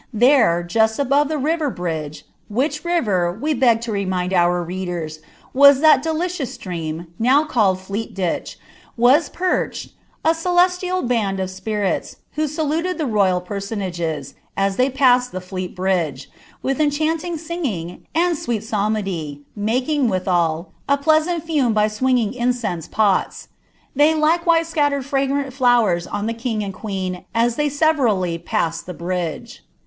That, 0.11 0.65
just 0.65 0.97
above 0.97 1.27
the 1.29 1.37
river 1.37 1.69
bridge,— 1.69 2.25
which 2.59 2.83
river, 2.83 3.31
we 3.31 3.53
beg 3.53 3.81
to 3.81 3.91
remind 3.91 4.33
our 4.33 4.65
m^tn, 4.65 5.19
was 5.53 5.79
that 5.81 6.01
delicious 6.01 6.55
stream, 6.55 7.05
now 7.19 7.43
called 7.45 7.79
Fleet 7.79 8.15
ditch,— 8.15 8.57
was 9.07 9.29
perched 9.29 9.89
i 10.25 10.31
celestial 10.33 11.03
banil 11.03 11.43
of 11.43 11.51
spirits, 11.51 12.15
who 12.31 12.47
saluted 12.47 12.97
the 12.97 13.05
royal 13.05 13.39
personages, 13.41 14.33
as 14.57 14.79
An 14.79 14.91
passed 14.93 15.31
the 15.31 15.39
Flele 15.39 15.75
bridge, 15.75 16.31
with 16.63 16.81
enchanting 16.81 17.37
singing, 17.37 18.07
and 18.15 18.35
sweei 18.35 18.57
psalmudy, 18.57 19.41
making, 19.55 20.09
withal, 20.09 20.71
a 20.89 20.97
pleasant 20.97 21.43
fume 21.43 21.73
by 21.75 21.87
swinging 21.87 22.33
incense 22.33 22.87
potn; 22.87 23.45
tliey 23.95 24.19
Gk^ 24.19 24.45
wise 24.47 24.67
scattered 24.67 25.05
fragrant 25.05 25.53
flowers 25.53 26.07
on 26.07 26.25
the 26.25 26.33
king 26.33 26.63
and 26.63 26.73
queen 26.73 27.23
as 27.35 27.55
they 27.55 27.69
sevctiUf 27.69 28.43
passed 28.43 28.87
the 28.87 28.95
bridge." 28.95 29.61